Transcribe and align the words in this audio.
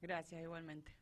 Gracias, 0.00 0.42
igualmente. 0.42 0.96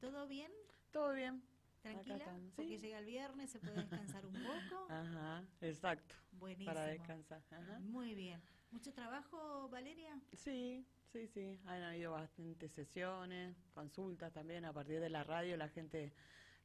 ¿Todo 0.00 0.26
bien? 0.26 0.50
Todo 0.90 1.12
bien. 1.12 1.42
¿Tranquila? 1.82 2.38
Porque 2.56 2.78
llega 2.78 2.98
el 2.98 3.06
viernes, 3.06 3.50
se 3.50 3.58
puede 3.58 3.76
descansar 3.76 4.26
un 4.26 4.34
poco. 4.34 4.86
Ajá, 4.90 5.44
exacto. 5.62 6.14
Buenísimo. 6.32 6.74
Para 6.74 6.86
descansar. 6.86 7.42
Ajá. 7.50 7.78
Muy 7.80 8.14
bien. 8.14 8.42
¿Mucho 8.70 8.92
trabajo, 8.92 9.68
Valeria? 9.70 10.20
Sí, 10.32 10.86
sí, 11.12 11.26
sí. 11.26 11.58
Han 11.64 11.82
habido 11.82 12.12
bastantes 12.12 12.72
sesiones, 12.72 13.56
consultas 13.72 14.32
también. 14.32 14.64
A 14.64 14.72
partir 14.72 15.00
de 15.00 15.08
la 15.08 15.24
radio 15.24 15.56
la 15.56 15.68
gente 15.68 16.12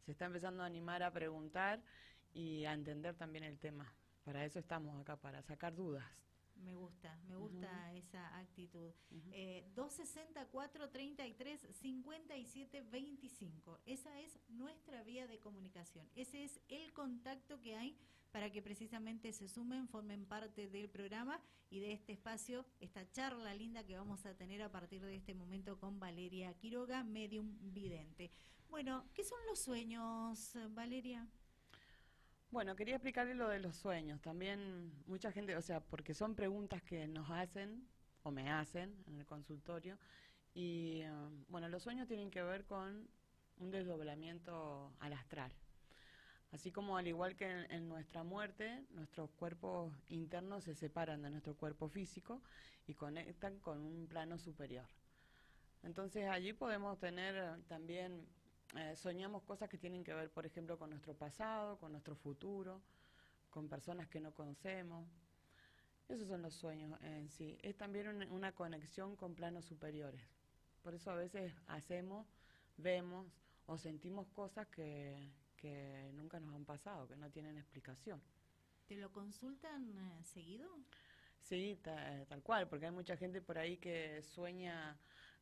se 0.05 0.11
está 0.11 0.25
empezando 0.25 0.63
a 0.63 0.65
animar 0.65 1.02
a 1.02 1.11
preguntar 1.11 1.81
y 2.33 2.65
a 2.65 2.73
entender 2.73 3.15
también 3.15 3.43
el 3.45 3.57
tema. 3.57 3.91
Para 4.23 4.43
eso 4.43 4.59
estamos 4.59 4.99
acá, 4.99 5.15
para 5.15 5.41
sacar 5.43 5.75
dudas. 5.75 6.05
Me 6.63 6.73
gusta, 6.73 7.17
me 7.27 7.35
gusta 7.35 7.93
esa 7.93 8.37
actitud. 8.37 8.91
eh, 9.31 9.65
264 9.75 10.89
33 10.89 11.61
57 11.81 12.82
25. 12.82 13.79
Esa 13.86 14.19
es 14.19 14.39
nuestra 14.50 15.04
vía 15.04 15.27
de 15.27 15.39
comunicación. 15.39 16.10
Ese 16.15 16.43
es 16.43 16.60
el 16.69 16.93
contacto 16.93 17.61
que 17.61 17.75
hay 17.75 17.97
para 18.32 18.51
que 18.51 18.61
precisamente 18.61 19.32
se 19.32 19.47
sumen, 19.47 19.87
formen 19.87 20.25
parte 20.25 20.68
del 20.68 20.89
programa 20.89 21.39
y 21.69 21.79
de 21.79 21.93
este 21.93 22.11
espacio, 22.13 22.65
esta 22.82 23.10
charla 23.11 23.54
linda 23.54 23.85
que 23.85 23.97
vamos 23.97 24.25
a 24.25 24.35
tener 24.35 24.61
a 24.61 24.71
partir 24.71 25.01
de 25.05 25.15
este 25.15 25.33
momento 25.33 25.79
con 25.79 25.99
Valeria 25.99 26.54
Quiroga, 26.55 27.04
medium 27.04 27.57
vidente. 27.74 28.32
Bueno, 28.69 29.05
¿qué 29.13 29.24
son 29.24 29.39
los 29.47 29.60
sueños, 29.60 30.57
Valeria? 30.71 31.25
Bueno, 32.55 32.73
quería 32.77 32.95
explicarle 32.95 33.36
lo 33.36 33.50
de 33.50 33.59
los 33.59 33.75
sueños. 33.75 34.22
También 34.22 34.89
mucha 35.08 35.30
gente, 35.30 35.58
o 35.58 35.61
sea, 35.61 35.81
porque 35.81 36.13
son 36.13 36.36
preguntas 36.36 36.81
que 36.81 37.05
nos 37.05 37.30
hacen 37.30 37.86
o 38.23 38.31
me 38.31 38.50
hacen 38.50 38.95
en 39.08 39.19
el 39.19 39.25
consultorio. 39.25 40.00
Y 40.53 41.02
eh, 41.02 41.11
bueno, 41.49 41.67
los 41.67 41.83
sueños 41.83 42.08
tienen 42.08 42.31
que 42.31 42.41
ver 42.41 42.63
con 42.63 43.09
un 43.58 43.72
desdoblamiento 43.72 44.93
al 45.02 45.11
astral. 45.11 45.52
Así 46.52 46.71
como 46.71 46.95
al 46.95 47.05
igual 47.07 47.35
que 47.35 47.43
en, 47.43 47.69
en, 47.69 47.89
nuestra 47.89 48.23
muerte, 48.23 48.85
nuestros 48.91 49.31
cuerpos 49.31 49.91
internos 50.08 50.63
se 50.63 50.75
separan 50.75 51.23
de 51.23 51.31
nuestro 51.31 51.58
cuerpo 51.58 51.89
físico 51.89 52.41
y 52.87 52.93
conectan 52.93 53.59
con 53.59 53.81
un 53.81 54.08
plano 54.08 54.39
superior. 54.39 54.87
Entonces 55.83 56.30
allí 56.30 56.53
podemos 56.53 56.99
tener 56.99 57.61
también 57.67 58.25
eh, 58.75 58.95
soñamos 58.95 59.44
cosas 59.44 59.69
que 59.69 59.77
tienen 59.77 60.03
que 60.03 60.13
ver, 60.13 60.30
por 60.31 60.45
ejemplo, 60.45 60.77
con 60.77 60.89
nuestro 60.89 61.13
pasado, 61.13 61.77
con 61.77 61.91
nuestro 61.91 62.16
futuro, 62.16 62.81
con 63.49 63.69
personas 63.69 64.08
que 64.08 64.19
no 64.19 64.33
conocemos. 64.33 65.08
Esos 66.09 66.27
son 66.27 66.41
los 66.41 66.53
sueños 66.53 66.99
en 67.02 67.30
sí. 67.30 67.58
Es 67.61 67.77
también 67.77 68.08
una, 68.08 68.27
una 68.27 68.52
conexión 68.53 69.16
con 69.16 69.33
planos 69.36 69.66
superiores. 69.66 70.21
Por 70.83 70.93
eso 70.93 71.11
a 71.11 71.16
veces 71.16 71.53
hacemos, 71.67 72.27
vemos 72.77 73.27
o 73.66 73.77
sentimos 73.77 74.27
cosas 74.27 74.67
que, 74.67 75.31
que 75.58 76.11
nunca 76.13 76.39
nos 76.39 76.53
han 76.53 76.66
pasado, 76.66 77.08
que 77.08 77.16
no 77.16 77.30
tienen 77.31 77.58
explicación. 77.58 78.21
¿Te 78.86 78.95
lo 78.97 79.11
consultan 79.11 79.97
eh, 79.97 80.23
seguido? 80.23 80.69
Sí, 81.39 81.80
ta, 81.81 82.25
tal 82.27 82.41
cual, 82.43 82.67
porque 82.67 82.86
hay 82.86 82.91
mucha 82.91 83.17
gente 83.17 83.41
por 83.41 83.58
ahí 83.58 83.77
que 83.77 84.21
sueña 84.21 84.97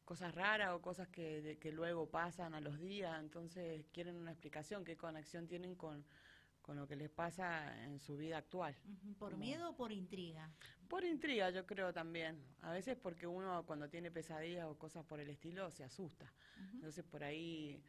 cosas 0.05 0.33
raras 0.35 0.71
o 0.73 0.81
cosas 0.81 1.07
que, 1.07 1.41
de, 1.41 1.57
que 1.57 1.71
luego 1.71 2.09
pasan 2.09 2.53
a 2.53 2.61
los 2.61 2.79
días, 2.79 3.19
entonces 3.19 3.85
quieren 3.93 4.15
una 4.15 4.31
explicación, 4.31 4.83
qué 4.83 4.97
conexión 4.97 5.47
tienen 5.47 5.75
con, 5.75 6.03
con 6.61 6.77
lo 6.77 6.87
que 6.87 6.95
les 6.95 7.09
pasa 7.09 7.83
en 7.83 7.99
su 7.99 8.17
vida 8.17 8.37
actual. 8.37 8.75
¿Por 9.19 9.31
Como, 9.31 9.43
miedo 9.43 9.69
o 9.69 9.75
por 9.75 9.91
intriga? 9.91 10.49
Por 10.87 11.03
intriga, 11.03 11.49
yo 11.49 11.65
creo 11.65 11.93
también. 11.93 12.41
A 12.61 12.71
veces 12.71 12.97
porque 12.97 13.27
uno 13.27 13.65
cuando 13.65 13.89
tiene 13.89 14.11
pesadillas 14.11 14.65
o 14.65 14.77
cosas 14.77 15.05
por 15.05 15.19
el 15.19 15.29
estilo 15.29 15.69
se 15.71 15.83
asusta. 15.83 16.25
Uh 16.25 16.61
-huh. 16.61 16.73
Entonces 16.75 17.03
por 17.03 17.23
ahí, 17.23 17.81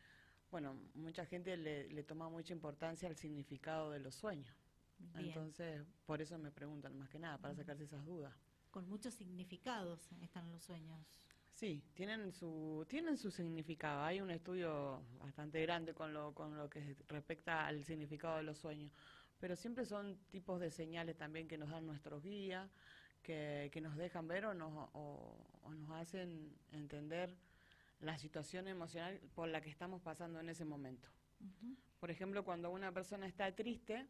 bueno, 0.50 0.76
mucha 0.94 1.24
gente 1.24 1.56
le, 1.56 1.88
le, 1.88 2.02
toma 2.02 2.28
mucha 2.28 2.52
importancia 2.52 3.08
al 3.08 3.16
significado 3.16 3.90
de 3.90 4.00
los 4.00 4.14
sueños. 4.14 4.54
Bien. 4.98 5.27
Entonces, 5.27 5.83
por 6.06 6.22
eso 6.22 6.39
me 6.39 6.50
preguntan 6.50 6.96
más 6.96 7.08
que 7.10 7.18
nada, 7.18 7.39
para 7.39 7.55
sacarse 7.55 7.84
esas 7.84 8.05
dudas. 8.05 8.33
Con 8.70 8.89
muchos 8.89 9.14
significados 9.14 10.10
están 10.20 10.50
los 10.50 10.62
sueños. 10.62 11.06
Sí, 11.54 11.84
tienen 11.94 12.32
su 12.32 12.84
tienen 12.88 13.16
su 13.16 13.30
significado. 13.30 14.02
Hay 14.02 14.20
un 14.20 14.30
estudio 14.30 15.02
bastante 15.20 15.62
grande 15.62 15.94
con 15.94 16.12
lo 16.12 16.34
con 16.34 16.56
lo 16.56 16.68
que 16.68 16.96
respecta 17.08 17.66
al 17.66 17.84
significado 17.84 18.38
de 18.38 18.42
los 18.42 18.58
sueños, 18.58 18.92
pero 19.38 19.54
siempre 19.54 19.86
son 19.86 20.18
tipos 20.30 20.58
de 20.60 20.70
señales 20.70 21.16
también 21.16 21.46
que 21.46 21.56
nos 21.56 21.70
dan 21.70 21.86
nuestros 21.86 22.24
guías, 22.24 22.68
que, 23.22 23.70
que 23.72 23.80
nos 23.80 23.96
dejan 23.96 24.26
ver 24.26 24.46
o 24.46 24.54
nos 24.54 24.72
o, 24.94 25.36
o 25.62 25.70
nos 25.70 25.90
hacen 25.92 26.52
entender 26.72 27.36
la 28.00 28.18
situación 28.18 28.66
emocional 28.66 29.20
por 29.34 29.48
la 29.48 29.60
que 29.60 29.70
estamos 29.70 30.02
pasando 30.02 30.40
en 30.40 30.48
ese 30.48 30.64
momento. 30.64 31.08
Uh 31.40 31.44
-huh. 31.44 31.76
Por 32.00 32.10
ejemplo, 32.10 32.44
cuando 32.44 32.70
una 32.70 32.90
persona 32.92 33.26
está 33.26 33.54
triste, 33.54 34.06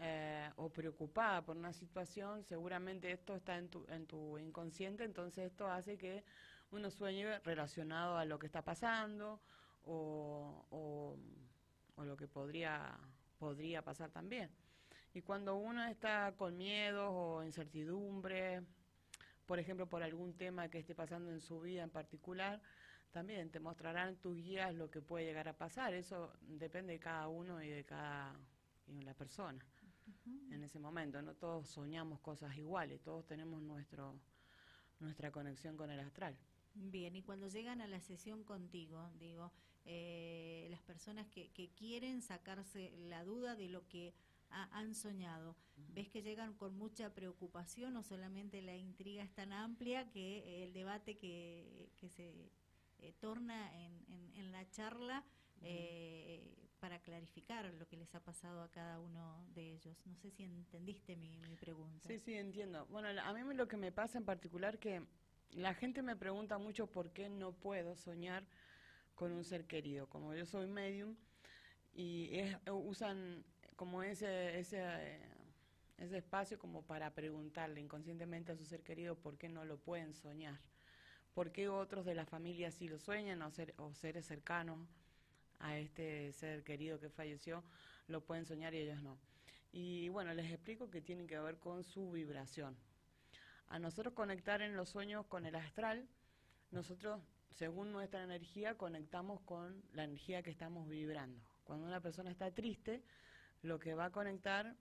eh, 0.00 0.48
o 0.56 0.68
preocupada 0.70 1.44
por 1.44 1.56
una 1.56 1.72
situación, 1.72 2.44
seguramente 2.44 3.10
esto 3.10 3.34
está 3.34 3.58
en 3.58 3.68
tu, 3.68 3.84
en 3.88 4.06
tu 4.06 4.38
inconsciente, 4.38 5.02
entonces 5.02 5.46
esto 5.46 5.66
hace 5.66 5.98
que 5.98 6.22
uno 6.70 6.90
sueñe 6.90 7.38
relacionado 7.40 8.16
a 8.16 8.24
lo 8.24 8.38
que 8.38 8.46
está 8.46 8.62
pasando 8.62 9.40
o, 9.84 10.66
o, 10.70 11.16
o 11.96 12.04
lo 12.04 12.16
que 12.16 12.28
podría, 12.28 12.98
podría 13.38 13.82
pasar 13.82 14.10
también. 14.10 14.50
Y 15.14 15.22
cuando 15.22 15.56
uno 15.56 15.84
está 15.84 16.34
con 16.36 16.56
miedos 16.56 17.10
o 17.10 17.42
incertidumbre, 17.42 18.62
por 19.46 19.58
ejemplo, 19.58 19.88
por 19.88 20.02
algún 20.02 20.34
tema 20.34 20.68
que 20.68 20.78
esté 20.78 20.94
pasando 20.94 21.30
en 21.30 21.40
su 21.40 21.60
vida 21.60 21.82
en 21.82 21.90
particular, 21.90 22.60
también 23.10 23.50
te 23.50 23.60
mostrarán 23.60 24.16
tus 24.16 24.36
guías 24.36 24.74
lo 24.74 24.90
que 24.90 25.00
puede 25.00 25.24
llegar 25.24 25.48
a 25.48 25.54
pasar. 25.54 25.94
Eso 25.94 26.34
depende 26.42 26.92
de 26.92 26.98
cada 26.98 27.28
uno 27.28 27.62
y 27.62 27.68
de 27.68 27.84
cada 27.84 28.38
y 28.86 28.94
de 28.94 29.02
la 29.02 29.14
persona 29.14 29.58
uh 30.06 30.10
-huh. 30.10 30.54
en 30.54 30.62
ese 30.62 30.78
momento. 30.78 31.20
No 31.22 31.34
todos 31.34 31.68
soñamos 31.68 32.20
cosas 32.20 32.56
iguales, 32.56 33.00
todos 33.02 33.26
tenemos 33.26 33.62
nuestro 33.62 34.14
nuestra 35.00 35.30
conexión 35.30 35.76
con 35.76 35.90
el 35.90 36.00
astral. 36.00 36.36
Bien, 36.80 37.16
y 37.16 37.22
cuando 37.22 37.48
llegan 37.48 37.80
a 37.80 37.88
la 37.88 38.00
sesión 38.00 38.44
contigo, 38.44 39.10
digo, 39.18 39.50
eh, 39.84 40.68
las 40.70 40.80
personas 40.82 41.26
que, 41.28 41.50
que, 41.50 41.70
quieren 41.70 42.22
sacarse 42.22 42.92
la 42.96 43.24
duda 43.24 43.56
de 43.56 43.68
lo 43.68 43.88
que 43.88 44.14
ha, 44.50 44.78
han 44.78 44.94
soñado, 44.94 45.50
uh 45.50 45.80
-huh. 45.80 45.94
¿ves 45.94 46.08
que 46.08 46.22
llegan 46.22 46.54
con 46.54 46.76
mucha 46.76 47.12
preocupación 47.14 47.96
o 47.96 48.02
solamente 48.02 48.62
la 48.62 48.76
intriga 48.76 49.24
es 49.24 49.34
tan 49.34 49.52
amplia 49.52 50.08
que 50.10 50.38
eh, 50.38 50.64
el 50.64 50.72
debate 50.72 51.16
que, 51.16 51.90
que 51.96 52.08
se 52.08 52.52
eh, 53.00 53.12
torna 53.20 53.74
en, 53.84 54.04
en, 54.08 54.32
en, 54.36 54.52
la 54.52 54.68
charla 54.70 55.24
eh, 55.62 56.68
para 56.78 57.00
clarificar 57.00 57.72
lo 57.74 57.88
que 57.88 57.96
les 57.96 58.14
ha 58.14 58.20
pasado 58.20 58.62
a 58.62 58.70
cada 58.70 59.00
uno 59.00 59.44
de 59.54 59.72
ellos. 59.72 60.06
No 60.06 60.14
sé 60.16 60.30
si 60.30 60.44
entendiste 60.44 61.16
mi, 61.16 61.38
mi 61.38 61.56
pregunta. 61.56 62.08
Sí, 62.08 62.20
sí, 62.20 62.34
entiendo. 62.34 62.86
Bueno, 62.86 63.08
a 63.20 63.32
mí 63.32 63.54
lo 63.54 63.66
que 63.66 63.76
me 63.76 63.90
pasa 63.90 64.18
en 64.18 64.24
particular 64.24 64.78
que 64.78 65.02
la 65.52 65.74
gente 65.74 66.02
me 66.02 66.16
pregunta 66.16 66.58
mucho 66.58 66.86
por 66.86 67.10
qué 67.10 67.28
no 67.28 67.52
puedo 67.52 67.96
soñar 67.96 68.44
con 69.14 69.32
un 69.32 69.44
ser 69.44 69.66
querido. 69.66 70.08
Como 70.08 70.34
yo 70.34 70.46
soy 70.46 70.66
medium 70.66 71.16
y 71.94 72.28
es, 72.38 72.56
usan 72.70 73.44
como 73.76 74.02
ese, 74.02 74.58
ese, 74.58 75.20
ese 75.98 76.18
espacio 76.18 76.58
como 76.58 76.82
para 76.82 77.14
preguntarle 77.14 77.80
inconscientemente 77.80 78.52
a 78.52 78.56
su 78.56 78.64
ser 78.64 78.82
querido 78.82 79.16
por 79.16 79.36
qué 79.36 79.48
no 79.48 79.64
lo 79.64 79.78
pueden 79.78 80.14
soñar. 80.14 80.58
¿Por 81.34 81.52
qué 81.52 81.68
otros 81.68 82.04
de 82.04 82.14
la 82.14 82.26
familia 82.26 82.70
sí 82.70 82.88
lo 82.88 82.98
sueñan 82.98 83.42
o, 83.42 83.50
ser, 83.50 83.74
o 83.78 83.94
seres 83.94 84.26
cercanos 84.26 84.78
a 85.60 85.78
este 85.78 86.32
ser 86.32 86.62
querido 86.62 87.00
que 87.00 87.10
falleció 87.10 87.64
lo 88.06 88.24
pueden 88.24 88.46
soñar 88.46 88.74
y 88.74 88.78
ellos 88.78 89.02
no? 89.02 89.18
Y 89.72 90.08
bueno, 90.08 90.32
les 90.34 90.50
explico 90.50 90.90
que 90.90 91.00
tiene 91.00 91.26
que 91.26 91.38
ver 91.38 91.58
con 91.58 91.84
su 91.84 92.10
vibración. 92.10 92.76
A 93.70 93.78
nosotros 93.78 94.14
conectar 94.14 94.62
en 94.62 94.76
los 94.76 94.88
sueños 94.88 95.26
con 95.26 95.44
el 95.44 95.54
astral, 95.54 96.08
nosotros, 96.70 97.20
según 97.50 97.92
nuestra 97.92 98.22
energía, 98.22 98.76
conectamos 98.76 99.40
con 99.42 99.82
la 99.92 100.04
energía 100.04 100.42
que 100.42 100.50
estamos 100.50 100.88
vibrando. 100.88 101.40
Cuando 101.64 101.86
una 101.86 102.00
persona 102.00 102.30
está 102.30 102.50
triste, 102.50 103.02
lo 103.62 103.78
que 103.78 103.94
va 103.94 104.06
a 104.06 104.10
conectar 104.10 104.74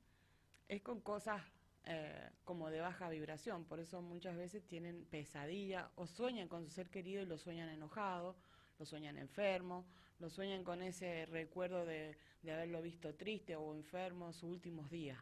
es 0.69 0.81
con 0.81 1.01
cosas 1.01 1.42
eh, 1.84 2.30
como 2.45 2.69
de 2.69 2.80
baja 2.80 3.10
vibración, 3.10 3.66
por 3.66 3.80
eso 3.80 4.01
muchas 4.01 4.38
veces 4.38 4.66
tienen 4.68 5.06
pesadilla 5.06 5.90
o 5.95 6.07
sueñan 6.07 6.48
con 6.48 6.63
su 6.63 6.69
ser 6.69 6.90
querido 6.90 7.22
y 7.22 7.25
lo 7.25 7.38
sueñan 7.38 7.69
enojado, 7.69 8.36
lo 8.80 8.86
sueñan 8.86 9.18
enfermo, 9.18 9.86
lo 10.19 10.30
sueñan 10.30 10.63
con 10.63 10.81
ese 10.81 11.25
recuerdo 11.28 11.86
de, 11.86 12.18
de 12.42 12.51
haberlo 12.54 12.81
visto 12.81 13.16
triste 13.16 13.56
o 13.56 13.74
enfermo 13.74 14.31
sus 14.33 14.50
últimos 14.50 14.90
días. 14.90 15.18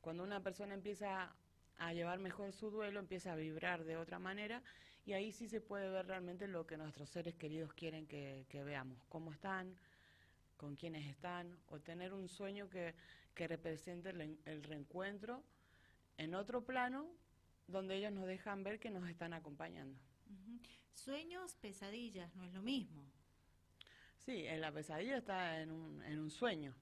Cuando 0.00 0.22
una 0.22 0.42
persona 0.42 0.74
empieza 0.74 1.34
a 1.78 1.92
llevar 1.92 2.18
mejor 2.18 2.52
su 2.52 2.70
duelo, 2.70 3.00
empieza 3.00 3.32
a 3.32 3.36
vibrar 3.36 3.84
de 3.84 3.96
otra 3.96 4.18
manera 4.18 4.62
y 5.04 5.12
ahí 5.12 5.32
sí 5.32 5.48
se 5.48 5.60
puede 5.60 5.88
ver 5.88 6.06
realmente 6.06 6.48
lo 6.48 6.66
que 6.66 6.76
nuestros 6.76 7.08
seres 7.10 7.34
queridos 7.36 7.72
quieren 7.74 8.06
que, 8.06 8.46
que 8.48 8.64
veamos, 8.64 8.98
cómo 9.08 9.32
están, 9.32 9.76
con 10.56 10.74
quiénes 10.74 11.06
están, 11.06 11.56
o 11.68 11.78
tener 11.80 12.12
un 12.12 12.28
sueño 12.28 12.68
que, 12.68 12.94
que 13.34 13.46
represente 13.46 14.10
el, 14.10 14.38
el 14.44 14.62
reencuentro 14.62 15.42
en 16.16 16.34
otro 16.34 16.64
plano 16.64 17.06
donde 17.68 17.96
ellos 17.96 18.12
nos 18.12 18.26
dejan 18.26 18.62
ver 18.62 18.78
que 18.78 18.90
nos 18.90 19.08
están 19.08 19.32
acompañando. 19.32 19.98
Uh 20.28 20.32
-huh. 20.32 20.60
Sueños, 20.94 21.54
pesadillas, 21.56 22.34
no 22.34 22.44
es 22.44 22.52
lo 22.52 22.62
mismo. 22.62 23.04
Sí, 24.18 24.46
en 24.46 24.60
la 24.60 24.72
pesadilla 24.72 25.18
está 25.18 25.60
en 25.60 25.70
un, 25.70 26.02
en 26.02 26.18
un 26.18 26.30
sueño. 26.30 26.74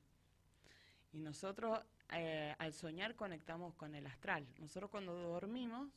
Y 1.12 1.20
nosotros 1.20 1.78
eh, 2.12 2.54
al 2.58 2.72
soñar 2.72 3.14
conectamos 3.16 3.74
con 3.74 3.94
el 3.94 4.06
astral. 4.06 4.46
Nosotros 4.58 4.90
cuando 4.90 5.14
dormimos, 5.14 5.90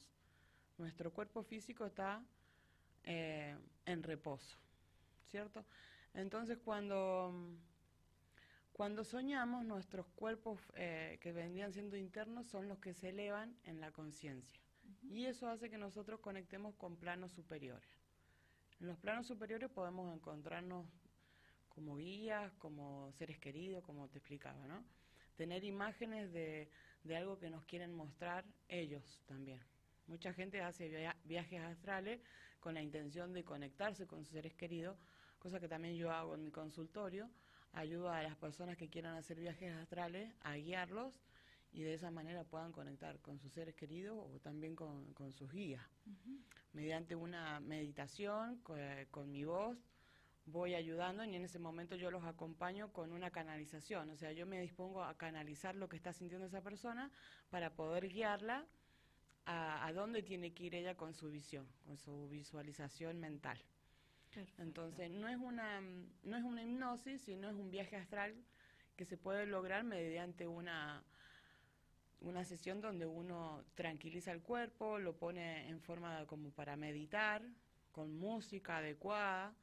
nuestro 0.78 1.12
cuerpo 1.12 1.44
físico 1.44 1.86
está 1.86 2.24
eh, 3.04 3.56
en 3.86 4.04
reposo, 4.04 4.58
¿cierto? 5.28 5.66
Entonces 6.14 6.58
cuando, 6.64 7.34
cuando 8.74 9.04
soñamos, 9.04 9.66
nuestros 9.66 10.08
cuerpos 10.16 10.60
eh, 10.76 11.20
que 11.22 11.32
vendrían 11.32 11.74
siendo 11.74 11.98
internos 11.98 12.48
son 12.48 12.68
los 12.68 12.80
que 12.80 12.94
se 12.94 13.10
elevan 13.10 13.56
en 13.64 13.82
la 13.82 13.92
conciencia. 13.92 14.60
Y 15.04 15.26
eso 15.26 15.50
hace 15.50 15.70
que 15.70 15.78
nosotros 15.78 16.20
conectemos 16.20 16.76
con 16.76 16.96
planos 16.96 17.32
superiores. 17.32 17.88
En 18.80 18.88
los 18.88 18.98
planos 18.98 19.28
superiores 19.28 19.70
podemos 19.70 20.14
encontrarnos 20.14 20.86
como 21.70 21.98
guías, 21.98 22.52
como 22.56 23.12
seres 23.14 23.40
queridos, 23.40 23.84
como 23.84 24.08
te 24.08 24.18
explicaba, 24.18 24.66
¿no? 24.68 24.84
Tener 25.38 25.64
imágenes 25.64 26.34
de, 26.34 26.68
algo 27.16 27.38
que 27.38 27.50
nos 27.50 27.64
quieren 27.66 27.94
mostrar 27.94 28.44
ellos 28.68 29.22
también. 29.28 29.62
Mucha 30.08 30.34
gente 30.34 30.62
hace 30.62 31.14
viajes 31.26 31.62
astrales 31.62 32.20
con 32.60 32.74
la 32.74 32.82
intención 32.82 33.34
de 33.34 33.44
conectarse 33.44 34.08
con 34.08 34.26
sus 34.26 34.34
seres 34.34 34.56
queridos, 34.56 34.98
cosa 35.38 35.60
que 35.60 35.68
también 35.68 35.96
yo 35.96 36.12
hago 36.12 36.34
en 36.34 36.44
mi 36.44 36.52
consultorio. 36.52 37.30
Ayudo 37.74 38.10
a 38.10 38.24
las 38.24 38.36
personas 38.36 38.78
que 38.78 38.90
quieran 38.90 39.16
hacer 39.16 39.40
viajes 39.40 39.72
astrales 39.76 40.34
a 40.42 40.56
guiarlos 40.56 41.14
y 41.72 41.84
de 41.84 41.94
esa 41.94 42.10
manera 42.10 42.44
puedan 42.44 42.72
conectar 42.72 43.20
con 43.20 43.38
sus 43.38 43.54
seres 43.54 43.76
queridos 43.76 44.18
o 44.18 44.40
también 44.40 44.76
con, 44.76 45.14
sus 45.34 45.52
guías. 45.52 45.84
Mediante 46.74 47.16
una 47.16 47.60
meditación, 47.60 48.60
con 49.12 49.32
mi 49.32 49.44
voz, 49.44 49.78
voy 50.48 50.76
ayudando 50.76 51.24
y 51.26 51.36
en 51.36 51.44
ese 51.44 51.60
momento 51.60 51.96
yo 51.96 52.10
los 52.10 52.24
acompaño 52.24 52.92
con 52.94 53.12
una 53.12 53.30
canalización. 53.30 54.10
O 54.10 54.16
sea, 54.16 54.32
yo 54.32 54.46
me 54.46 54.60
dispongo 54.60 55.04
a 55.04 55.16
canalizar 55.18 55.76
lo 55.76 55.90
que 55.90 55.98
está 55.98 56.14
sintiendo 56.14 56.48
esa 56.48 56.62
persona 56.62 57.12
para 57.50 57.76
poder 57.76 58.08
guiarla 58.08 58.66
a, 59.46 59.92
dónde 59.94 60.24
tiene 60.24 60.54
que 60.54 60.64
ir 60.66 60.76
ella 60.76 60.96
con 60.96 61.14
su 61.14 61.30
visión, 61.30 61.66
con 61.86 61.98
su 61.98 62.28
visualización 62.28 63.20
mental. 63.20 63.58
Entonces, 64.58 65.10
no 65.10 65.30
es, 65.30 65.38
una, 65.38 65.80
no 65.80 66.38
es 66.38 66.44
una 66.44 66.64
hipnosis, 66.64 67.22
sino 67.22 67.50
es 67.50 67.56
un 67.56 67.72
viaje 67.72 67.96
astral 67.96 68.36
que 68.98 69.06
se 69.06 69.18
puede 69.18 69.46
lograr 69.46 69.84
mediante 69.84 70.48
una, 70.48 71.04
una 72.20 72.44
sesión 72.44 72.82
donde 72.82 73.06
uno 73.06 73.64
tranquiliza 73.74 74.32
el 74.32 74.42
cuerpo, 74.42 75.00
lo 75.00 75.16
pone 75.16 75.70
en 75.70 75.80
forma 75.82 76.26
como 76.28 76.52
para 76.52 76.76
meditar, 76.76 77.42
con 77.94 78.18
música 78.18 78.78
adecuada, 78.78 79.56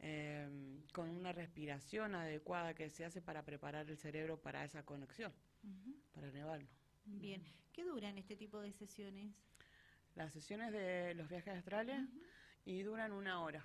Em, 0.00 0.82
con 0.92 1.08
una 1.08 1.32
respiración 1.32 2.14
adecuada 2.14 2.74
que 2.74 2.90
se 2.90 3.04
hace 3.04 3.22
para 3.22 3.44
preparar 3.44 3.88
el 3.88 3.96
cerebro 3.96 4.40
para 4.40 4.64
esa 4.64 4.84
conexión, 4.84 5.32
para 6.12 6.28
elevarlo. 6.28 6.68
Bien, 7.04 7.42
¿qué 7.72 7.84
duran 7.84 8.18
este 8.18 8.36
tipo 8.36 8.60
de 8.60 8.72
sesiones? 8.72 9.32
Las 10.14 10.32
sesiones 10.32 10.72
de 10.72 11.14
los 11.14 11.28
viajes 11.28 11.54
astrales 11.54 12.00
y 12.64 12.82
duran 12.82 13.12
una 13.12 13.42
hora. 13.42 13.64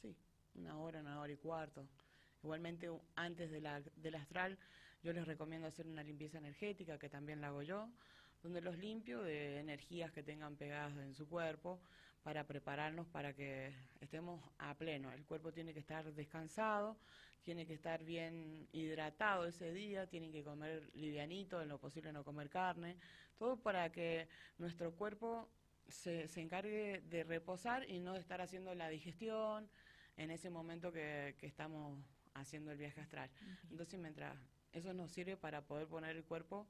sí, 0.00 0.16
una 0.54 0.78
hora, 0.78 1.00
una 1.00 1.20
hora 1.20 1.32
y 1.32 1.36
cuarto. 1.36 1.86
Igualmente, 2.42 2.90
antes 3.16 3.50
de 3.50 3.60
la, 3.60 3.80
del 3.96 4.14
astral, 4.14 4.58
yo 5.02 5.12
les 5.12 5.26
recomiendo 5.26 5.68
hacer 5.68 5.86
una 5.86 6.02
limpieza 6.02 6.38
energética, 6.38 6.98
que 6.98 7.08
también 7.08 7.40
la 7.40 7.48
hago 7.48 7.62
yo, 7.62 7.90
donde 8.42 8.60
los 8.60 8.78
limpio 8.78 9.22
de 9.22 9.58
energías 9.58 10.10
que 10.12 10.22
tengan 10.22 10.56
pegadas 10.56 10.96
en 10.96 11.14
su 11.14 11.28
cuerpo, 11.28 11.80
para 12.22 12.46
prepararnos 12.46 13.06
para 13.08 13.32
que 13.34 13.72
estemos 14.00 14.42
a 14.58 14.74
pleno. 14.74 15.10
El 15.12 15.24
cuerpo 15.24 15.52
tiene 15.52 15.72
que 15.72 15.80
estar 15.80 16.12
descansado, 16.12 16.96
tiene 17.42 17.66
que 17.66 17.74
estar 17.74 18.04
bien 18.04 18.68
hidratado 18.72 19.46
ese 19.46 19.72
día, 19.72 20.06
tiene 20.06 20.30
que 20.30 20.44
comer 20.44 20.90
livianito, 20.94 21.62
en 21.62 21.68
lo 21.68 21.78
posible 21.78 22.12
no 22.12 22.24
comer 22.24 22.50
carne, 22.50 22.96
todo 23.38 23.56
para 23.56 23.90
que 23.90 24.28
nuestro 24.58 24.92
cuerpo 24.92 25.48
se, 25.88 26.28
se 26.28 26.40
encargue 26.40 27.02
de 27.08 27.24
reposar 27.24 27.88
y 27.88 27.98
no 27.98 28.14
de 28.14 28.20
estar 28.20 28.40
haciendo 28.40 28.74
la 28.74 28.88
digestión 28.88 29.68
en 30.16 30.30
ese 30.30 30.50
momento 30.50 30.92
que, 30.92 31.34
que 31.38 31.46
estamos 31.46 31.98
haciendo 32.34 32.70
el 32.70 32.78
viaje 32.78 33.00
astral. 33.00 33.30
Entonces, 33.70 33.98
mientras 33.98 34.36
eso 34.72 34.92
nos 34.92 35.10
sirve 35.10 35.36
para 35.36 35.62
poder 35.62 35.88
poner 35.88 36.16
el 36.16 36.24
cuerpo 36.24 36.66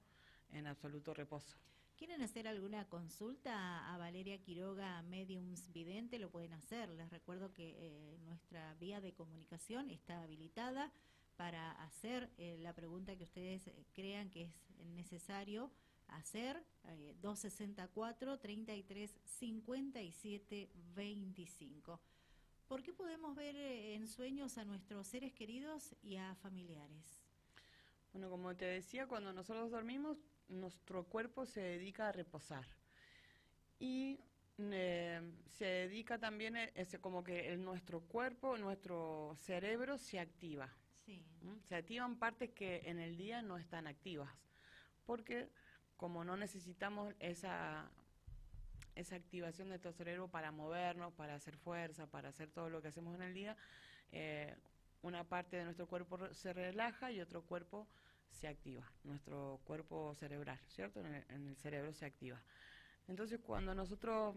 en 0.52 0.66
absoluto 0.66 1.12
reposo. 1.14 1.56
¿Quieren 2.00 2.22
hacer 2.22 2.48
alguna 2.48 2.88
consulta 2.88 3.92
a 3.92 3.98
Valeria 3.98 4.40
Quiroga, 4.40 5.02
Mediums 5.02 5.70
Vidente? 5.70 6.18
Lo 6.18 6.30
pueden 6.30 6.54
hacer. 6.54 6.88
Les 6.88 7.10
recuerdo 7.10 7.52
que 7.52 7.76
eh, 7.76 8.18
nuestra 8.24 8.72
vía 8.76 9.02
de 9.02 9.12
comunicación 9.12 9.90
está 9.90 10.22
habilitada 10.22 10.90
para 11.36 11.72
hacer 11.72 12.30
eh, 12.38 12.56
la 12.58 12.72
pregunta 12.72 13.16
que 13.16 13.24
ustedes 13.24 13.66
eh, 13.66 13.84
crean 13.92 14.30
que 14.30 14.44
es 14.44 14.50
necesario 14.94 15.70
hacer. 16.08 16.64
264 17.20 18.38
33 18.38 19.20
57 19.22 20.70
25. 20.94 22.00
¿Por 22.66 22.82
qué 22.82 22.94
podemos 22.94 23.36
ver 23.36 23.54
en 23.56 24.08
sueños 24.08 24.56
a 24.56 24.64
nuestros 24.64 25.06
seres 25.06 25.34
queridos 25.34 25.94
y 26.02 26.16
a 26.16 26.34
familiares? 26.36 27.20
Bueno, 28.14 28.30
como 28.30 28.56
te 28.56 28.64
decía, 28.64 29.06
cuando 29.06 29.34
nosotros 29.34 29.70
dormimos 29.70 30.16
nuestro 30.50 31.04
cuerpo 31.04 31.46
se 31.46 31.60
dedica 31.60 32.08
a 32.08 32.12
reposar. 32.12 32.66
Y 33.78 34.20
eh, 34.58 35.22
se 35.48 35.64
dedica 35.64 36.18
también, 36.18 36.56
eh, 36.56 36.72
ese, 36.74 37.00
como 37.00 37.24
que 37.24 37.56
nuestro 37.56 38.00
cuerpo, 38.00 38.58
nuestro 38.58 39.34
cerebro 39.36 39.98
se 39.98 40.18
activa. 40.18 40.68
Se 41.68 41.74
activan 41.74 42.18
partes 42.18 42.50
que 42.50 42.82
en 42.84 43.00
el 43.00 43.16
día 43.16 43.42
no 43.42 43.56
están 43.56 43.86
activas. 43.86 44.30
Porque 45.04 45.48
como 45.96 46.24
no 46.24 46.36
necesitamos 46.36 47.14
esa, 47.18 47.90
esa 48.94 49.16
activación 49.16 49.68
de 49.68 49.70
nuestro 49.70 49.92
cerebro 49.92 50.28
para 50.28 50.52
movernos, 50.52 51.12
para 51.14 51.34
hacer 51.34 51.56
fuerza, 51.56 52.06
para 52.06 52.28
hacer 52.28 52.50
todo 52.50 52.70
lo 52.70 52.80
que 52.80 52.88
hacemos 52.88 53.14
en 53.16 53.22
el 53.22 53.34
día, 53.34 53.56
eh, 54.12 54.54
una 55.02 55.24
parte 55.24 55.56
de 55.56 55.64
nuestro 55.64 55.86
cuerpo 55.86 56.32
se 56.32 56.52
relaja 56.52 57.10
y 57.10 57.20
otro 57.20 57.42
cuerpo 57.42 57.88
se 58.30 58.48
activa, 58.48 58.90
nuestro 59.04 59.60
cuerpo 59.64 60.14
cerebral, 60.14 60.58
¿cierto? 60.68 61.00
En 61.00 61.46
el, 61.46 61.56
cerebro 61.56 61.92
se 61.92 62.06
activa. 62.06 62.40
Entonces, 63.08 63.40
cuando 63.40 63.74
nosotros 63.74 64.36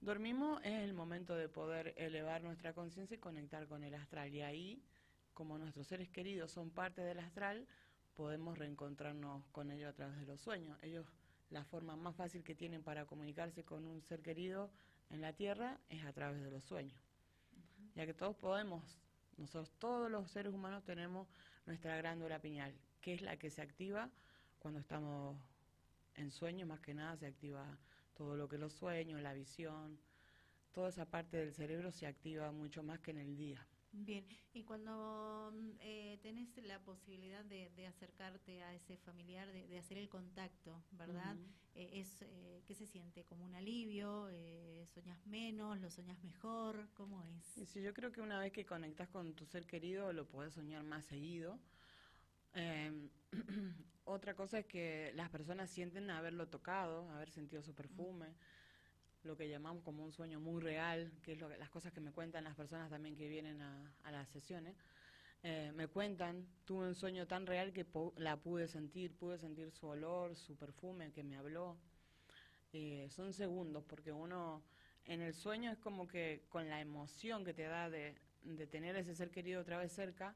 dormimos 0.00 0.60
es 0.64 0.82
el 0.82 0.94
momento 0.94 1.34
de 1.34 1.48
poder 1.48 1.94
elevar 1.96 2.42
nuestra 2.42 2.72
conciencia 2.72 3.16
y 3.16 3.18
conectar 3.18 3.66
con 3.66 3.82
el 3.82 3.94
astral. 3.94 4.34
Y 4.34 4.42
ahí, 4.42 4.82
como 5.34 5.58
nuestros 5.58 5.86
seres 5.86 6.08
queridos 6.08 6.52
son 6.52 6.70
parte 6.70 7.02
del 7.02 7.18
astral, 7.18 7.66
podemos 8.14 8.58
reencontrarnos 8.58 9.44
con 9.52 9.70
ellos 9.70 9.90
a 9.90 9.94
través 9.94 10.18
de 10.18 10.26
los 10.26 10.40
sueños. 10.40 10.78
Ellos, 10.82 11.06
la 11.50 11.64
forma 11.64 11.96
más 11.96 12.14
fácil 12.14 12.44
que 12.44 12.54
tienen 12.54 12.82
para 12.82 13.06
comunicarse 13.06 13.64
con 13.64 13.86
un 13.86 14.02
ser 14.02 14.22
querido 14.22 14.70
en 15.10 15.20
la 15.20 15.32
Tierra 15.32 15.78
es 15.88 16.04
a 16.04 16.12
través 16.12 16.42
de 16.42 16.50
los 16.50 16.64
sueños. 16.64 16.98
Ya 17.94 18.06
que 18.06 18.14
todos 18.14 18.36
podemos, 18.36 18.98
nosotros 19.36 19.72
todos 19.78 20.10
los 20.10 20.30
seres 20.30 20.52
humanos 20.52 20.84
tenemos 20.84 21.28
nuestra 21.66 21.96
glándula 21.98 22.40
pineal, 22.40 22.74
que 23.00 23.14
es 23.14 23.22
la 23.22 23.36
que 23.36 23.50
se 23.50 23.62
activa 23.62 24.10
cuando 24.58 24.80
estamos 24.80 25.36
en 26.16 26.30
sueño, 26.30 26.66
más 26.66 26.80
que 26.80 26.94
nada 26.94 27.16
se 27.16 27.26
activa 27.26 27.78
todo 28.14 28.36
lo 28.36 28.48
que 28.48 28.58
los 28.58 28.72
sueños, 28.72 29.20
la 29.22 29.32
visión, 29.32 29.98
toda 30.72 30.88
esa 30.88 31.06
parte 31.06 31.36
del 31.36 31.52
cerebro 31.52 31.92
se 31.92 32.06
activa 32.06 32.50
mucho 32.52 32.82
más 32.82 33.00
que 33.00 33.12
en 33.12 33.18
el 33.18 33.36
día. 33.36 33.64
Bien, 33.90 34.26
y 34.52 34.64
cuando 34.64 35.50
mm, 35.54 35.70
eh, 35.80 36.18
tenés 36.22 36.56
la 36.58 36.78
posibilidad 36.80 37.44
de, 37.44 37.86
acercarte 37.86 38.62
a 38.62 38.74
ese 38.74 38.98
familiar, 38.98 39.50
de, 39.50 39.78
hacer 39.78 39.96
el 39.96 40.08
contacto, 40.08 40.82
¿verdad? 40.90 41.36
Eh, 41.74 42.00
es 42.00 42.22
eh, 42.22 42.62
¿Qué 42.66 42.74
se 42.74 42.86
siente? 42.86 43.24
¿Como 43.24 43.44
un 43.44 43.54
alivio? 43.54 44.28
Eh, 44.30 44.84
¿Soñas 44.92 45.24
menos? 45.26 45.80
¿Lo 45.80 45.90
soñas 45.90 46.22
mejor? 46.22 46.88
¿Cómo 46.94 47.24
es? 47.24 47.68
Sí, 47.68 47.80
yo 47.80 47.94
creo 47.94 48.12
que 48.12 48.20
una 48.20 48.38
vez 48.38 48.52
que 48.52 48.66
conectas 48.66 49.08
con 49.08 49.32
tu 49.34 49.46
ser 49.46 49.66
querido 49.66 50.12
lo 50.12 50.26
puedes 50.26 50.52
soñar 50.54 50.82
más 50.82 51.06
seguido 51.06 51.58
Em, 52.54 53.08
otra 54.04 54.34
cosa 54.34 54.60
es 54.60 54.66
que 54.66 55.12
las 55.14 55.28
personas 55.30 55.70
sienten 55.70 56.10
haberlo 56.10 56.48
tocado, 56.48 57.08
haber 57.10 57.30
sentido 57.30 57.62
su 57.62 57.74
perfume, 57.74 58.34
lo 59.24 59.36
que 59.36 59.48
llamamos 59.48 59.82
como 59.82 60.04
un 60.04 60.12
sueño 60.12 60.40
muy 60.40 60.60
real, 60.60 61.12
que 61.22 61.32
es 61.32 61.38
lo 61.38 61.48
las 61.48 61.70
cosas 61.70 61.92
que 61.92 62.00
me 62.00 62.12
cuentan 62.12 62.44
las 62.44 62.54
personas 62.54 62.90
también 62.90 63.16
que 63.16 63.28
vienen 63.28 63.60
a, 63.60 64.10
las 64.10 64.28
sesiones. 64.28 64.76
Eh, 65.42 65.70
me 65.74 65.86
cuentan, 65.86 66.46
tuve 66.64 66.88
un 66.88 66.94
sueño 66.94 67.26
tan 67.26 67.46
real 67.46 67.72
que 67.72 67.86
la 68.16 68.36
pude 68.36 68.66
sentir, 68.66 69.14
pude 69.14 69.38
sentir 69.38 69.70
su 69.70 69.86
olor, 69.86 70.34
su 70.36 70.56
perfume 70.56 71.12
que 71.12 71.22
me 71.22 71.36
habló. 71.36 71.76
Eh, 72.72 73.08
son 73.10 73.32
segundos, 73.32 73.84
porque 73.84 74.12
uno 74.12 74.62
en 75.04 75.20
el 75.20 75.34
sueño 75.34 75.70
es 75.70 75.78
como 75.78 76.06
que 76.06 76.44
con 76.48 76.68
la 76.68 76.80
emoción 76.80 77.44
que 77.44 77.54
te 77.54 77.62
da 77.62 77.88
de, 77.88 78.14
de 78.42 78.66
tener 78.66 78.96
ese 78.96 79.14
ser 79.14 79.30
querido 79.30 79.60
otra 79.60 79.78
vez 79.78 79.92
cerca, 79.92 80.34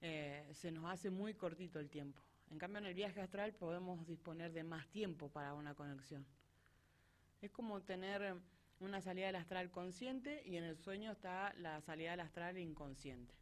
eh, 0.00 0.48
se 0.54 0.70
nos 0.70 0.84
hace 0.86 1.10
muy 1.10 1.34
cortito 1.34 1.78
el 1.80 1.88
tiempo. 1.88 2.22
En 2.50 2.58
cambio, 2.58 2.78
en 2.78 2.86
el 2.86 2.94
viaje 2.94 3.20
astral 3.20 3.52
podemos 3.54 4.06
disponer 4.06 4.52
de 4.52 4.64
más 4.64 4.88
tiempo 4.88 5.28
para 5.28 5.54
una 5.54 5.74
conexión. 5.74 6.26
Es 7.40 7.50
como 7.50 7.82
tener 7.82 8.36
una 8.80 9.00
salida 9.00 9.26
del 9.26 9.36
astral 9.36 9.70
consciente 9.70 10.42
y 10.46 10.56
en 10.56 10.64
el 10.64 10.76
sueño 10.78 11.12
está 11.12 11.52
la 11.54 11.80
salida 11.82 12.12
del 12.12 12.20
astral 12.20 12.58
inconsciente. 12.58 13.34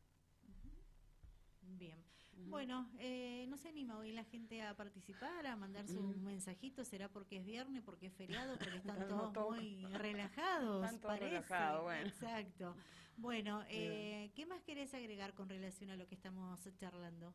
Bien. 1.63 2.03
Bueno, 2.45 2.89
eh, 2.99 3.47
no 3.49 3.57
se 3.57 3.69
anima 3.69 3.99
hoy 3.99 4.13
la 4.13 4.25
gente 4.25 4.63
a 4.63 4.75
participar, 4.75 5.47
a 5.47 5.57
mandar 5.57 5.89
su 5.89 6.01
mensajito. 6.03 6.85
¿Será 6.85 7.09
porque 7.09 7.39
es 7.39 7.45
viernes, 7.45 7.83
porque 7.83 8.07
es 8.07 8.15
feriado, 8.15 8.57
porque 8.59 8.77
están 8.77 9.09
todos 9.09 9.57
muy 9.57 9.87
relajados? 9.95 10.85
Están 10.85 11.01
todos 11.01 11.19
relajados, 11.19 11.83
bueno. 11.83 12.07
Exacto. 12.07 12.75
Bueno, 13.17 13.65
eh, 13.69 14.31
¿qué 14.35 14.45
más 14.45 14.63
querés 14.63 14.93
agregar 14.95 15.33
con 15.35 15.49
relación 15.49 15.91
a 15.91 15.97
lo 15.97 16.07
que 16.07 16.15
estamos 16.15 16.61
charlando? 16.77 17.33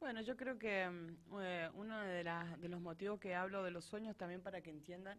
Bueno, 0.00 0.22
yo 0.22 0.36
creo 0.36 0.58
que 0.58 0.88
mm, 0.88 1.40
eh, 1.40 1.70
uno 1.74 1.98
de, 2.00 2.24
de 2.58 2.68
los 2.68 2.80
motivos 2.80 3.20
que 3.20 3.34
hablo 3.34 3.62
de 3.64 3.70
los 3.70 3.84
sueños 3.84 4.16
también 4.16 4.40
para 4.42 4.62
que 4.62 4.70
entiendan 4.70 5.18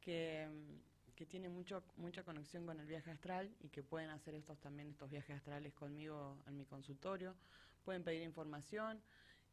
que, 0.00 0.48
mm, 0.50 1.14
que 1.14 1.26
tiene 1.26 1.48
mucho, 1.48 1.84
mucha 1.96 2.24
conexión 2.24 2.66
con 2.66 2.80
el 2.80 2.86
viaje 2.86 3.10
astral 3.10 3.54
y 3.60 3.68
que 3.68 3.82
pueden 3.82 4.10
hacer 4.10 4.34
estos 4.34 4.58
también 4.58 4.88
estos 4.88 5.10
viajes 5.10 5.36
astrales 5.36 5.74
conmigo 5.74 6.38
en 6.46 6.56
mi 6.56 6.64
consultorio 6.64 7.36
pueden 7.84 8.02
pedir 8.02 8.22
información 8.22 9.00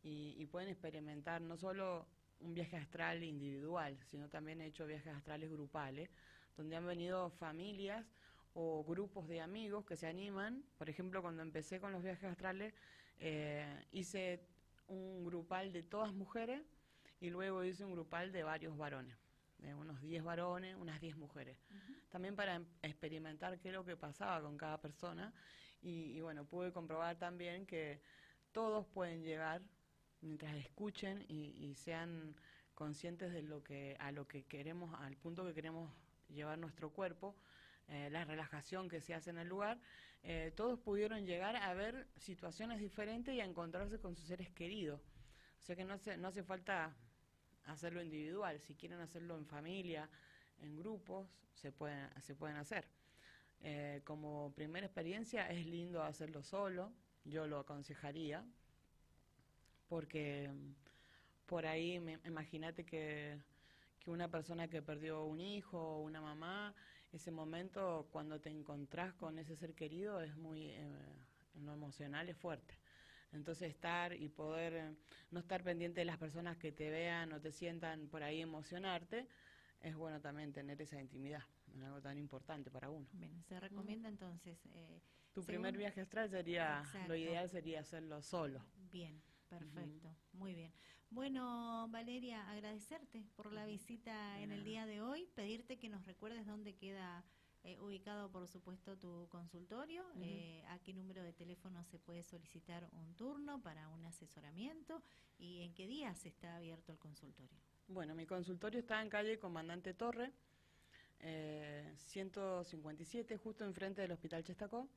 y, 0.04 0.46
pueden 0.48 0.70
experimentar 0.70 1.42
no 1.42 1.58
solo 1.58 2.08
un 2.40 2.54
viaje 2.54 2.76
astral 2.78 3.24
individual, 3.24 3.98
sino 4.06 4.30
también 4.30 4.62
he 4.62 4.68
hecho 4.68 4.88
viajes 4.88 5.14
astrales 5.14 5.52
grupales, 5.52 6.10
donde 6.58 6.76
han 6.76 6.86
venido 6.86 7.30
familias 7.30 8.06
o 8.54 8.84
grupos 8.84 9.28
de 9.28 9.42
amigos 9.42 9.86
que 9.86 9.96
se 9.96 10.08
animan. 10.08 10.64
Por 10.78 10.90
ejemplo, 10.90 11.22
cuando 11.22 11.44
empecé 11.44 11.80
con 11.80 11.92
los 11.92 12.02
viajes 12.04 12.32
astrales, 12.32 12.74
eh, 13.20 13.86
hice 13.92 14.42
un 14.88 15.24
grupal 15.24 15.72
de 15.72 15.84
todas 15.84 16.14
mujeres 16.14 16.64
y 17.20 17.30
luego 17.30 17.64
hice 17.64 17.86
un 17.86 17.94
grupal 17.94 18.32
de 18.32 18.44
varios 18.44 18.76
varones, 18.76 19.16
de 19.60 19.76
unos 19.76 20.02
10 20.02 20.24
varones, 20.24 20.76
unas 20.76 21.00
10 21.00 21.18
mujeres. 21.18 21.58
También 22.10 22.36
para 22.36 22.56
em, 22.56 22.66
experimentar 22.82 23.60
qué 23.60 23.70
es 23.70 23.74
lo 23.76 23.86
que 23.86 23.96
pasaba 23.96 24.42
con 24.42 24.58
cada 24.58 24.82
persona 24.82 25.32
y, 25.82 26.18
y 26.18 26.22
bueno, 26.22 26.46
pude 26.46 26.74
comprobar 26.74 27.18
también 27.18 27.66
que 27.68 28.02
todos 28.52 28.86
pueden 28.88 29.24
llegar 29.24 29.62
mientras 30.22 30.56
escuchen 30.56 31.26
y, 31.28 31.74
sean 31.76 32.36
conscientes 32.74 33.32
de 33.32 33.42
lo 33.44 33.64
que 33.64 33.96
a 34.00 34.12
lo 34.12 34.28
que 34.28 34.44
queremos, 34.44 34.94
al 35.00 35.16
punto 35.18 35.46
que 35.46 35.54
queremos 35.54 35.92
llevar 36.30 36.58
nuestro 36.58 36.92
cuerpo, 36.92 37.36
eh, 37.88 38.10
la 38.12 38.24
relajación 38.26 38.90
que 38.90 39.02
se 39.02 39.14
hace 39.14 39.30
en 39.30 39.38
el 39.38 39.48
lugar, 39.48 39.80
eh, 40.24 40.54
todos 40.56 40.80
pudieron 40.80 41.26
llegar 41.26 41.56
a 41.56 41.74
ver 41.74 42.08
situaciones 42.18 42.80
diferentes 42.80 43.34
y 43.34 43.42
a 43.42 43.46
encontrarse 43.46 44.00
con 44.00 44.16
sus 44.16 44.28
seres 44.28 44.50
queridos. 44.52 45.02
O 45.60 45.64
sea 45.64 45.76
que 45.76 45.84
no, 45.84 46.00
no 46.18 46.28
hace 46.28 46.44
falta 46.44 46.96
hacerlo 47.66 48.02
individual, 48.02 48.60
si 48.62 48.76
quieren 48.76 49.00
hacerlo 49.00 49.38
en 49.38 49.46
familia, 49.46 50.10
en 50.60 50.78
grupos, 50.78 51.28
se 51.54 51.72
pueden, 51.72 52.10
se 52.22 52.36
pueden 52.36 52.58
hacer. 52.58 52.88
Eh, 53.62 54.02
como 54.04 54.52
primera 54.56 54.86
experiencia 54.86 55.48
es 55.48 55.66
lindo 55.66 56.04
hacerlo 56.04 56.42
solo, 56.42 56.92
yo 57.26 57.48
lo 57.48 57.60
aconsejaría, 57.60 58.44
porque 59.88 60.50
mm, 60.50 60.74
por 61.46 61.66
ahí 61.66 62.00
imagínate 62.26 62.86
que, 62.86 63.38
que, 64.00 64.12
una 64.12 64.30
persona 64.30 64.68
que 64.68 64.82
perdió 64.82 65.26
un 65.26 65.40
hijo 65.40 65.78
o 65.80 66.02
una 66.02 66.22
mamá, 66.22 66.74
ese 67.12 67.32
momento 67.32 68.08
cuando 68.12 68.40
te 68.40 68.50
encontrás 68.50 69.14
con 69.14 69.38
ese 69.38 69.56
ser 69.56 69.74
querido 69.74 70.22
es 70.22 70.36
muy, 70.38 70.70
eh, 70.70 70.86
en 71.56 71.66
lo 71.66 71.74
emocional 71.74 72.30
es 72.30 72.38
fuerte. 72.38 72.78
Entonces 73.34 73.70
estar 73.70 74.14
y 74.14 74.28
poder 74.30 74.74
eh, 74.74 74.96
no 75.32 75.40
estar 75.40 75.64
pendiente 75.64 76.02
de 76.02 76.06
las 76.06 76.18
personas 76.18 76.58
que 76.58 76.72
te 76.72 76.90
vean 76.90 77.32
o 77.34 77.42
te 77.42 77.52
sientan 77.52 78.08
por 78.08 78.24
ahí 78.24 78.42
emocionarte, 78.42 79.28
es 79.82 79.96
bueno 79.96 80.22
también 80.22 80.54
tener 80.54 80.82
esa 80.82 81.00
intimidad, 81.00 81.44
algo 81.84 82.02
tan 82.02 82.18
importante 82.18 82.70
para 82.70 82.90
uno. 82.90 83.08
Se 83.48 83.60
recomienda 83.60 84.10
entonces... 84.10 84.58
Eh, 84.74 85.02
tu 85.34 85.44
primer 85.44 85.76
viaje 85.78 86.02
astral 86.02 86.30
sería, 86.30 86.84
lo 87.08 87.16
ideal 87.16 87.50
sería 87.50 87.82
hacerlo 87.82 88.22
solo. 88.22 88.64
Bien, 88.92 89.22
perfecto, 89.48 90.16
muy 90.34 90.54
bien. 90.54 90.74
Bueno, 91.10 91.88
Valeria, 91.90 92.50
agradecerte 92.50 93.26
por 93.36 93.52
la 93.52 93.66
visita 93.66 94.40
en 94.40 94.52
el 94.52 94.64
día 94.64 94.86
de 94.86 95.02
hoy, 95.02 95.28
pedirte 95.36 95.78
que 95.78 95.90
nos 95.90 96.06
recuerdes 96.06 96.46
dónde 96.46 96.76
queda 96.76 97.26
eh, 97.64 97.78
ubicado, 97.80 98.32
por 98.32 98.48
supuesto, 98.48 98.98
tu 98.98 99.28
consultorio, 99.30 100.04
eh, 100.22 100.64
a 100.70 100.80
qué 100.80 100.94
número 100.94 101.22
de 101.22 101.32
teléfono 101.32 101.84
se 101.84 102.00
puede 102.00 102.24
solicitar 102.24 102.90
un 102.92 103.14
turno 103.16 103.62
para 103.62 103.88
un 103.90 104.04
asesoramiento 104.06 105.04
y 105.38 105.62
en 105.62 105.74
qué 105.76 105.86
días 105.86 106.26
está 106.26 106.56
abierto 106.56 106.92
el 106.92 106.98
consultorio. 106.98 107.60
Bueno, 107.88 108.16
mi 108.16 108.26
consultorio 108.26 108.80
está 108.80 109.02
en 109.02 109.10
calle 109.10 109.38
Comandante 109.38 109.94
Torre, 109.94 110.34
157, 111.22 113.34
eh, 113.34 113.38
justo 113.38 113.66
enfrente 113.66 114.02
del 114.02 114.12
Hospital 114.12 114.44
Chestacó, 114.44 114.88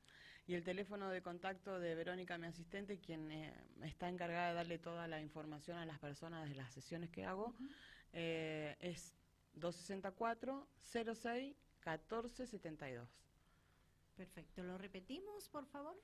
y 0.47 0.55
el 0.55 0.63
teléfono 0.63 1.11
de 1.11 1.23
contacto 1.23 1.81
de 1.81 1.95
Verónica, 1.95 2.39
mi 2.39 2.47
asistente, 2.47 2.99
quien 2.99 3.31
eh, 3.31 3.55
está 3.83 4.09
encargada 4.09 4.49
de 4.49 4.55
darle 4.55 4.79
toda 4.79 5.09
la 5.09 5.21
información 5.21 5.79
a 5.79 5.87
las 5.87 5.99
personas 5.99 6.49
de 6.49 6.55
las 6.55 6.73
sesiones 6.73 7.11
que 7.11 7.25
hago, 7.25 7.55
eh, 8.13 8.77
es 8.81 9.15
264 9.55 10.67
06 10.83 11.57
14 11.81 12.47
72. 12.47 13.09
Perfecto, 14.17 14.63
¿lo 14.63 14.79
repetimos, 14.79 15.49
por 15.49 15.67
favor? 15.67 15.97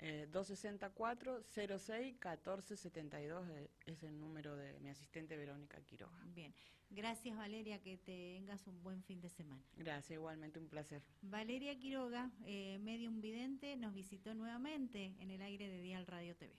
264 0.00 1.44
06 1.78 2.16
14 2.18 2.76
72 2.76 3.48
es 3.86 4.02
el 4.02 4.18
número 4.18 4.56
de 4.56 4.78
mi 4.80 4.90
asistente 4.90 5.36
Verónica 5.36 5.80
Quiroga. 5.80 6.22
Bien, 6.34 6.54
gracias 6.90 7.36
Valeria, 7.36 7.80
que 7.80 7.96
tengas 7.98 8.66
un 8.66 8.82
buen 8.82 9.02
fin 9.02 9.20
de 9.20 9.28
semana. 9.28 9.62
Gracias, 9.76 10.12
igualmente 10.12 10.58
un 10.58 10.68
placer. 10.68 11.02
Valeria 11.22 11.78
Quiroga, 11.78 12.30
eh, 12.46 12.78
medium 12.80 13.20
vidente, 13.20 13.76
nos 13.76 13.92
visitó 13.92 14.34
nuevamente 14.34 15.16
en 15.18 15.30
el 15.30 15.42
aire 15.42 15.68
de 15.68 15.82
Dial 15.82 16.06
Radio 16.06 16.36
TV. 16.36 16.54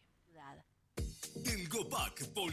El 1.46 1.68
GOPAC 1.68 2.34